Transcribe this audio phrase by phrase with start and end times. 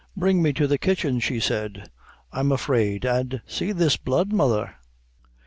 [0.17, 1.91] "Bring me to the kitchen," said she,
[2.33, 4.75] "I'm afraid; and see this blood, mother."